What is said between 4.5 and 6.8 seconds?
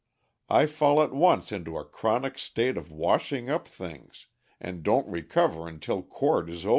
and don't recover until court is over."